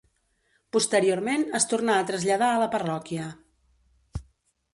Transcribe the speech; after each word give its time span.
Posteriorment 0.77 1.43
es 1.59 1.69
tornà 1.73 1.99
a 1.99 2.07
traslladar 2.09 2.49
a 2.55 2.59
la 2.65 2.71
parròquia. 2.77 3.29